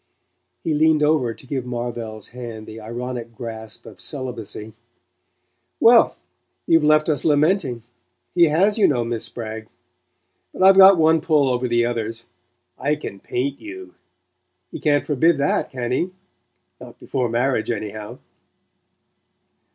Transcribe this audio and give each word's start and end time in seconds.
He 0.63 0.73
leaned 0.73 1.03
over 1.03 1.31
to 1.35 1.45
give 1.45 1.63
Marvell's 1.63 2.29
hand 2.29 2.65
the 2.65 2.79
ironic 2.79 3.35
grasp 3.35 3.85
of 3.85 4.01
celibacy. 4.01 4.73
"Well, 5.79 6.15
you've 6.65 6.83
left 6.83 7.07
us 7.07 7.23
lamenting: 7.23 7.83
he 8.33 8.45
has, 8.45 8.79
you 8.79 8.87
know. 8.87 9.03
Miss 9.03 9.25
Spragg. 9.25 9.67
But 10.53 10.63
I've 10.63 10.75
got 10.77 10.97
one 10.97 11.21
pull 11.21 11.49
over 11.53 11.67
the 11.67 11.85
others 11.85 12.29
I 12.79 12.95
can 12.95 13.19
paint 13.19 13.59
you! 13.61 13.93
He 14.71 14.79
can't 14.79 15.05
forbid 15.05 15.37
that, 15.37 15.69
can 15.69 15.91
he? 15.91 16.09
Not 16.79 16.97
before 16.99 17.29
marriage, 17.29 17.69
anyhow!" 17.69 18.17